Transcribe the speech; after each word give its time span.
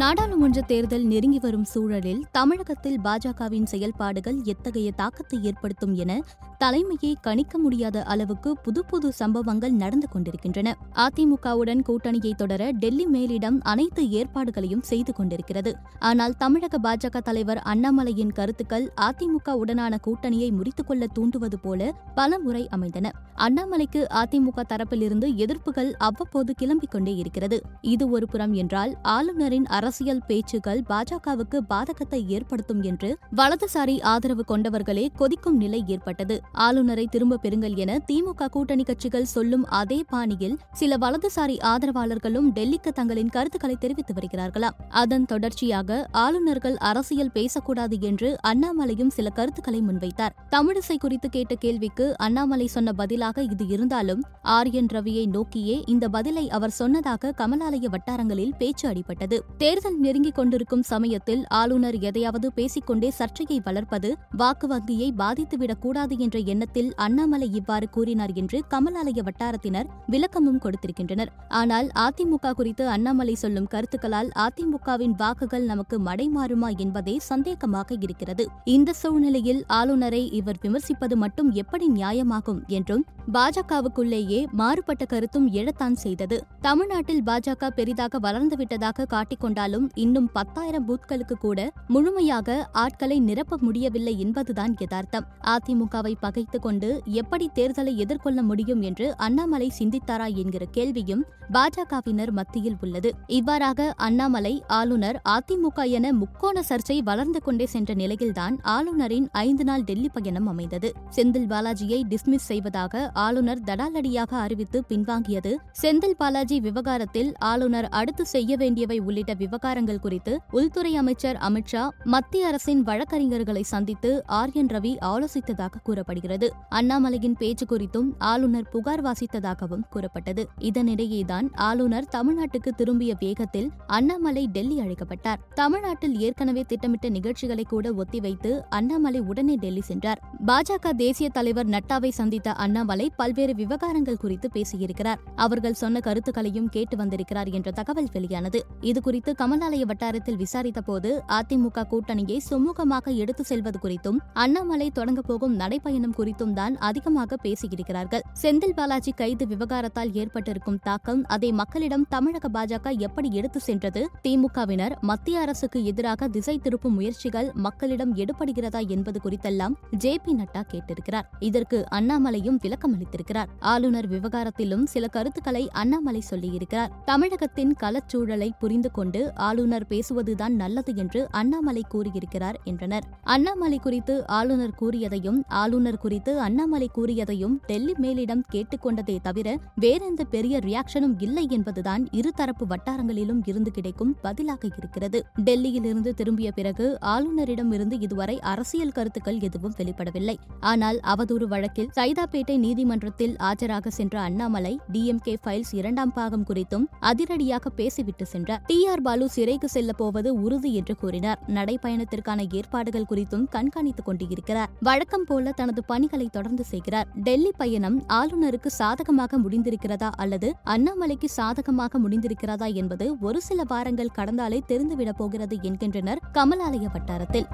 நாடாளுமன்ற 0.00 0.60
தேர்தல் 0.60 1.02
நெருங்கி 1.02 1.38
வரும் 1.38 1.64
சூழலில் 1.64 2.22
தமிழகத்தில் 2.30 3.00
பாஜகவின் 3.00 3.62
செயல்பாடுகள் 3.62 4.38
எத்தகைய 4.44 4.90
தாக்கத்தை 4.90 5.38
ஏற்படுத்தும் 5.42 5.94
என 5.94 6.20
தலைமையை 6.58 7.16
கணிக்க 7.20 7.58
முடியாத 7.58 8.02
அளவுக்கு 8.02 8.50
புது 8.56 8.84
புது 8.84 9.12
சம்பவங்கள் 9.12 9.72
நடந்து 9.72 10.08
கொண்டிருக்கின்றன. 10.08 10.76
அதிமுகவுடன் 10.94 11.82
கூட்டணியை 11.88 12.32
தொடர 12.34 12.70
டெல்லி 12.72 13.06
மேலிடம் 13.06 13.58
அனைத்து 13.62 14.10
ஏற்பாடுகளையும் 14.10 14.80
செய்து 14.80 15.12
கொண்டிருக்கிறது. 15.12 15.72
ஆனால் 15.98 16.36
தமிழக 16.36 16.78
பாஜக 16.78 17.20
தலைவர் 17.20 17.62
அண்ணாமலையின் 17.64 18.32
கருத்துக்கள் 18.32 18.86
அதிமுக 19.00 19.56
உடனான 19.64 19.98
கூட்டணியை 20.06 20.50
முறித்துக்கொள்ள 20.52 21.06
தூண்டுவது 21.18 21.58
போல 21.62 21.92
பல 22.14 22.38
முறை 22.38 22.68
அமைந்தன. 22.68 23.12
அண்ணாமலைக்கு 23.36 24.04
அதிமுக 24.14 24.64
தரப்பிலிருந்து 24.68 25.28
எதிர்ப்புகள் 25.36 25.92
அவ்வப்போது 25.98 26.54
கிளம்பிக் 26.60 26.90
கொண்டே 26.90 27.14
இருக்கிறது. 27.14 27.60
இது 27.80 28.10
ஒரு 28.10 28.28
புறம் 28.28 28.52
என்றால் 28.52 28.98
ஆளுநரின் 29.02 29.68
அரசியல் 29.82 30.20
பேச்சுகள் 30.26 30.80
பாஜகவுக்கு 30.88 31.58
பாதகத்தை 31.68 32.18
ஏற்படுத்தும் 32.28 32.82
என்று 32.82 33.08
வலதுசாரி 33.36 33.94
ஆதரவு 34.02 34.44
கொண்டவர்களே 34.44 35.04
கொதிக்கும் 35.16 35.56
நிலை 35.56 35.80
ஏற்பட்டது. 35.86 36.36
ஆளுநரை 36.66 37.06
திரும்ப 37.06 37.38
பெறுங்கள் 37.42 37.74
என 37.76 37.96
திமுக 38.06 38.48
கூட்டணி 38.48 38.82
கட்சிகள் 38.82 39.24
சொல்லும் 39.24 39.64
அதே 39.66 40.04
பாணியில் 40.08 40.56
சில 40.72 40.96
வலதுசாரி 40.96 41.56
ஆதரவாளர்களும் 41.62 42.48
டெல்லிக்கு 42.54 42.92
தங்களின் 42.92 43.28
கருத்துக்களை 43.28 43.76
தெரிவித்து 43.80 44.14
வருகிறார்களாம் 44.14 44.78
அதன் 44.88 45.26
தொடர்ச்சியாக 45.26 46.06
ஆளுநர்கள் 46.24 46.76
அரசியல் 46.90 47.32
பேசக்கூடாது 47.32 47.98
என்று 48.00 48.30
அண்ணாமலையும் 48.48 49.12
சில 49.18 49.30
கருத்துக்களை 49.30 49.80
முன்வைத்தார். 49.80 50.36
தமிழிசை 50.50 50.98
குறித்து 50.98 51.30
கேட்ட 51.30 51.54
கேள்விக்கு 51.54 52.18
அண்ணாமலை 52.18 52.66
சொன்ன 52.66 52.92
பதிலாக 52.92 53.42
இது 53.42 53.66
இருந்தாலும் 53.66 54.22
ஆர் 54.42 54.70
என் 54.70 54.92
ரவியை 54.92 55.26
நோக்கியே 55.26 55.82
இந்த 55.86 56.08
பதிலை 56.08 56.46
அவர் 56.50 56.78
சொன்னதாக 56.80 57.34
கமலாலய 57.36 57.88
வட்டாரங்களில் 57.88 58.56
பேச்சு 58.58 58.88
அடிபட்டது. 58.88 59.38
தேர்தல் 59.72 59.98
நெருங்கிக் 59.98 60.34
கொண்டிருக்கும் 60.34 60.82
சமயத்தில் 60.82 61.44
ஆளுநர் 61.48 61.96
எதையாவது 61.98 62.52
பேசிக்கொண்டே 62.52 63.10
சர்ச்சையை 63.10 63.60
வளர்ப்பது 63.64 64.16
வாக்கு 64.36 64.66
வங்கியை 64.66 65.14
பாதித்துவிடக் 65.18 65.78
கூடாது 65.78 66.18
என்ற 66.18 66.38
எண்ணத்தில் 66.38 66.92
அண்ணாமலை 66.96 67.48
இவ்வாறு 67.52 67.88
கூறினார் 67.90 68.32
என்று 68.32 68.64
கமலாலய 68.70 69.22
வட்டாரத்தினர் 69.22 69.88
விளக்கமும் 70.06 70.60
கொடுத்திருக்கின்றனர். 70.60 71.30
ஆனால் 71.48 71.88
அதிமுக 71.94 72.50
குறித்து 72.50 72.88
அண்ணாமலை 72.88 73.34
சொல்லும் 73.34 73.68
கருத்துக்களால் 73.70 74.30
அதிமுகவின் 74.38 75.14
வாக்குகள் 75.16 75.64
நமக்கு 75.64 75.98
மடைமாறுமா 75.98 76.76
என்பதே 76.76 77.18
சந்தேகமாக 77.28 77.96
இருக்கிறது. 78.00 78.46
இந்த 78.64 78.92
சூழ்நிலையில் 78.92 79.64
ஆளுநரை 79.66 80.30
இவர் 80.32 80.60
விமர்சிப்பது 80.62 81.14
மட்டும் 81.14 81.52
எப்படி 81.52 81.88
நியாயமாகும் 81.94 82.66
என்றும் 82.66 83.04
பாஜகவுக்குள்ளேயே 83.32 84.46
மாறுபட்ட 84.50 85.04
கருத்தும் 85.04 85.52
எழத்தான் 85.52 85.92
செய்தது. 85.92 86.44
தமிழ்நாட்டில் 86.60 87.22
பாஜக 87.22 87.68
பெரிதாக 87.68 88.18
வளர்ந்துவிட்டதாக 88.18 89.20
கொண்டாலும் 89.52 89.90
இன்னும் 89.94 90.28
பத்தாயிரம் 90.32 90.84
பூத்களுக்கு 90.88 91.32
கூட 91.32 91.72
முழுமையாக 91.88 92.68
ஆட்களை 92.72 93.20
நிரப்ப 93.20 93.56
முடியவில்லை 93.60 94.20
என்பதுதான் 94.20 94.74
யதார்த்தம். 94.78 95.26
அதிமுகவை 95.44 96.14
பகைத்துக் 96.20 96.62
கொண்டு 96.62 97.02
எப்படி 97.04 97.50
தேர்தலை 97.54 97.94
எதிர்கொள்ள 97.94 98.42
முடியும் 98.42 98.82
என்று 98.82 99.16
அண்ணாமலை 99.16 99.72
சிந்தித்தாரா 99.78 100.34
என்கிற 100.34 100.64
கேள்வியும் 100.70 101.24
பாஜகவினர் 101.52 102.30
மத்தியில் 102.30 102.76
உள்ளது. 102.80 103.14
இவ்வாறாக 103.26 103.92
அண்ணாமலை 103.96 104.64
ஆளுநர் 104.66 105.22
அதிமுக 105.28 105.84
என 105.84 106.12
முக்கோண 106.12 106.62
சர்ச்சை 106.68 106.98
வளர்ந்து 106.98 107.42
கொண்டே 107.42 107.66
சென்ற 107.66 107.94
நிலையில்தான் 107.94 108.58
ஆளுநரின் 108.62 109.28
ஐந்து 109.32 109.64
நாள் 109.64 109.84
டெல்லி 109.84 110.08
பயணம் 110.08 110.46
அமைந்தது. 110.46 110.92
செந்தில் 111.16 111.50
பாலாஜியை 111.52 112.02
டிஸ்மிஸ் 112.08 112.48
செய்வதாக 112.50 113.10
ஆளுநர் 113.14 113.60
தடாலடியாக 113.60 114.30
அறிவித்து 114.38 114.84
பின்வாங்கியது. 114.88 115.56
செந்தில் 115.82 116.16
பாலாஜி 116.16 116.60
விவகாரத்தில் 116.60 117.32
ஆளுநர் 117.38 117.88
அடுத்து 117.88 118.26
செய்ய 118.26 118.56
வேண்டியவை 118.56 118.98
உள்ளிட்ட 118.98 119.34
விவகாரங்கள் 119.42 119.98
குறித்து 119.98 120.40
உள்துறை 120.50 120.96
அமைச்சர் 120.96 121.36
அமித்ஷா 121.36 121.88
மத்திய 122.04 122.46
அரசின் 122.46 122.84
வழக்கறிஞர்களை 122.84 123.60
சந்தித்து 123.62 124.22
ஆர் 124.26 124.50
என் 124.52 124.66
ரவி 124.66 124.96
ஆலோசித்ததாக 125.00 125.70
கூறப்படுகிறது. 125.82 126.52
அண்ணாமலையின் 126.70 127.36
பேச்சு 127.38 127.66
குறித்தும் 127.66 128.10
ஆளுநர் 128.18 128.68
புகார் 128.68 129.02
வாசித்ததாகவும் 129.02 129.82
கூறப்பட்டது. 129.90 130.48
இதனிடையேதான் 130.60 131.48
ஆளுநர் 131.52 132.08
தமிழ்நாட்டுக்கு 132.12 132.68
திரும்பிய 132.76 133.16
வேகத்தில் 133.18 133.70
அண்ணாமலை 133.86 134.46
டெல்லி 134.46 134.80
அழைக்கப்பட்டார். 134.80 135.38
தமிழ்நாட்டில் 135.54 136.18
ஏற்கனவே 136.18 136.64
திட்டமிட்ட 136.68 137.08
நிகழ்ச்சிகளை 137.08 137.64
கூட 137.64 137.90
ஒத்திவைத்து 137.92 138.60
அண்ணாமலை 138.68 139.20
உடனே 139.20 139.54
டெல்லி 139.54 139.80
சென்றார். 139.80 140.20
பாஜக 140.46 140.90
தேசிய 140.96 141.28
தலைவர் 141.28 141.66
நட்டாவை 141.66 142.08
சந்தித்த 142.08 142.52
அண்ணாமலை 142.52 143.10
பல்வேறு 143.16 143.54
விவகாரங்கள் 143.54 144.16
குறித்து 144.16 144.50
பேசியிருக்கிறார். 144.54 145.18
அவர்கள் 145.36 145.72
சொன்ன 145.72 146.00
கருத்துக்களையும் 146.00 146.68
கேட்டு 146.68 146.96
வந்திருக்கிறார் 146.96 147.48
என்ற 147.48 147.70
தகவல் 147.70 148.08
வெளியானது. 148.12 148.66
இதுகுறித்து 148.80 149.31
கமலாலய 149.34 149.84
வட்டாரத்தில் 149.84 150.36
விசாரித்த 150.36 150.80
போது 150.80 151.10
அதிமுக 151.28 151.84
கூட்டணியை 151.90 152.38
சுமூகமாக 152.50 153.14
எடுத்து 153.14 153.44
செல்வது 153.44 153.78
குறித்தும் 153.82 154.18
அண்ணாமலை 154.32 154.90
தொடங்கப் 154.90 155.26
போகும் 155.26 155.54
நடைப்பயணம் 155.58 156.16
குறித்தும் 156.16 156.52
தான் 156.52 156.76
அதிகமாக 156.78 157.36
பேசியிருக்கிறார்கள். 157.42 158.24
செந்தில் 158.42 158.74
பாலாஜி 158.74 159.12
கைது 159.12 159.46
விவகாரத்தால் 159.46 160.12
ஏற்பட்டிருக்கும் 160.14 160.78
தாக்கம் 160.78 161.24
அதை 161.24 161.52
மக்களிடம் 161.52 162.06
தமிழக 162.08 162.48
பாஜக 162.48 162.90
எப்படி 162.98 163.30
எடுத்து 163.32 163.60
சென்றது 163.60 164.08
திமுகவினர் 164.22 164.96
மத்திய 165.00 165.40
அரசுக்கு 165.40 165.84
எதிராக 165.84 166.28
திசை 166.28 166.56
திருப்பும் 166.58 166.96
முயற்சிகள் 166.98 167.50
மக்களிடம் 167.54 168.14
எடுபடுகிறதா 168.16 168.88
என்பது 168.88 169.20
குறித்தெல்லாம் 169.24 169.76
ஜே 169.90 170.18
பி 170.24 170.34
நட்டா 170.34 170.62
கேட்டிருக்கிறார். 170.72 171.28
இதற்கு 171.38 171.84
அண்ணாமலையும் 171.90 172.60
விளக்கம் 172.60 172.94
அளித்திருக்கிறார் 172.94 173.48
ஆளுநர் 173.58 174.10
விவகாரத்திலும் 174.10 174.86
சில 174.86 175.06
கருத்துக்களை 175.08 175.64
அண்ணாமலை 175.72 176.22
சொல்லியிருக்கிறார். 176.30 176.90
தமிழகத்தின் 177.04 177.74
களச்சூழலை 177.82 178.50
புரிந்து 178.58 178.90
கொண்டு 178.90 179.21
கொண்டு 179.22 179.40
ஆளுநர் 179.46 179.86
பேசுவதுதான் 179.88 180.54
நல்லது 180.62 180.92
என்று 180.96 181.20
அண்ணாமலை 181.30 181.82
கூறியிருக்கிறார் 181.88 182.56
என்றனர். 182.64 183.04
அண்ணாமலை 183.34 183.78
குறித்து 183.78 184.14
ஆளுநர் 184.26 184.74
கூறியதையும் 184.80 185.38
ஆளுநர் 185.60 185.98
குறித்து 185.98 186.32
அண்ணாமலை 186.40 186.88
கூறியதையும் 186.96 187.54
டெல்லி 187.66 187.94
மேலிடம் 188.02 188.42
கேட்டுக்கொண்டதே 188.52 189.16
தவிர 189.22 189.56
வேறெந்த 189.74 190.24
பெரிய 190.24 190.58
ரியாக்ஷனும் 190.58 191.14
இல்லை 191.18 191.44
என்பதுதான் 191.50 192.08
இருதரப்பு 192.12 192.66
வட்டாரங்களிலும் 192.72 193.42
இருந்து 193.44 193.70
கிடைக்கும் 193.70 194.16
பதிலாக 194.22 194.68
இருக்கிறது. 194.78 195.20
டெல்லியிலிருந்து 195.44 196.12
திரும்பிய 196.14 196.52
பிறகு 196.52 196.98
ஆளுநரிடம் 197.00 197.72
இருந்து 197.72 197.98
இதுவரை 197.98 198.40
அரசியல் 198.40 198.92
கருத்துக்கள் 198.92 199.40
எதுவும் 199.40 199.76
வெளிப்படவில்லை. 199.76 200.36
ஆனால் 200.60 201.00
அவதூறு 201.14 201.48
வழக்கில் 201.54 201.90
சைதாப்பேட்டை 201.96 202.58
நீதிமன்றத்தில் 202.58 203.36
ஆஜராக 203.50 203.88
சென்ற 203.88 204.20
அண்ணாமலை 204.20 204.78
டிஎம்கே 204.92 205.36
ஃபைல்ஸ் 205.44 205.72
இரண்டாம் 205.72 206.12
பாகம் 206.12 206.46
குறித்தும் 206.46 206.86
அதிரடியாக 207.00 207.70
பேசிவிட்டு 207.70 208.26
சென்றார். 208.26 208.62
டி 208.66 208.86
ஆர் 208.86 209.02
பாலு 209.12 209.28
சிறைக்கு 209.28 209.68
செல்ல 209.68 209.92
போவது 209.92 210.42
உறுதி 210.42 210.74
என்று 210.74 210.96
கூறினார். 210.96 211.40
நடைப்பயணத்திற்கான 211.46 212.54
ஏற்பாடுகள் 212.54 213.04
குறித்தும் 213.10 213.46
கண்காணித்துக் 213.52 214.04
கொண்டிருக்கிறார். 214.04 214.70
வழக்கம் 214.80 215.24
போல 215.24 215.52
தனது 215.52 215.84
பணிகளை 215.84 216.28
தொடர்ந்து 216.32 216.64
செய்கிறார். 216.64 217.08
டெல்லி 217.14 217.52
பயணம் 217.56 218.04
ஆளுநருக்கு 218.08 218.66
சாதகமாக 218.66 219.38
முடிந்திருக்கிறதா 219.38 220.10
அல்லது 220.16 220.54
அண்ணாமலைக்கு 220.66 221.24
சாதகமாக 221.24 221.98
முடிந்திருக்கிறதா 221.98 222.74
என்பது 222.74 223.16
ஒரு 223.20 223.42
சில 223.42 223.62
வாரங்கள் 223.68 224.14
கடந்தாலே 224.14 224.62
தெரிந்துவிடப் 224.68 225.18
போகிறது 225.18 225.58
என்கின்றனர் 225.62 226.18
கமலாலய 226.32 226.88
வட்டாரத்தில். 226.92 227.46